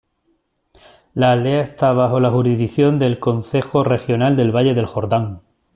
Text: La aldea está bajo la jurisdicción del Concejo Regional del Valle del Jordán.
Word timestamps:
La 1.13 1.31
aldea 1.31 1.61
está 1.61 1.91
bajo 1.93 2.19
la 2.19 2.31
jurisdicción 2.31 2.97
del 2.97 3.19
Concejo 3.19 3.83
Regional 3.83 4.35
del 4.35 4.51
Valle 4.51 4.73
del 4.73 4.87
Jordán. 4.87 5.41